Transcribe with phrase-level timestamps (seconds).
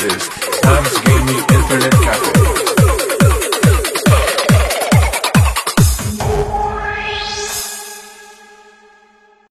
[0.00, 0.39] This